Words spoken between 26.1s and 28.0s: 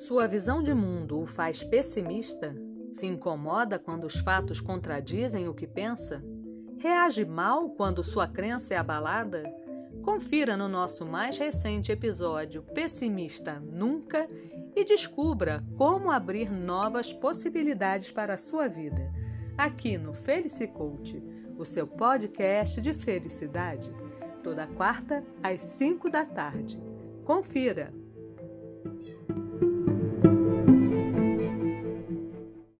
tarde. Confira!